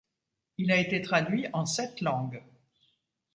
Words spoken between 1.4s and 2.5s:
en sept langues.